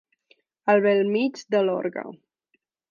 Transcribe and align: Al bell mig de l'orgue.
Al 0.73 0.81
bell 0.87 1.05
mig 1.19 1.39
de 1.57 1.63
l'orgue. 1.69 2.09